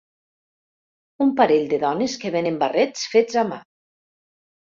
Un 1.25 1.33
parell 1.41 1.67
de 1.73 1.79
dones 1.83 2.17
que 2.23 2.33
venen 2.37 2.57
barrets 2.63 3.05
fets 3.13 3.39
a 3.43 3.43
mà 3.53 3.59